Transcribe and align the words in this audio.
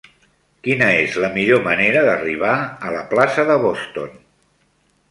Quina 0.67 0.87
és 1.01 1.17
la 1.25 1.29
millor 1.35 1.61
manera 1.67 2.03
d'arribar 2.09 2.57
a 2.89 2.95
la 2.99 3.07
plaça 3.13 3.47
de 3.53 3.61
Boston? 3.69 4.19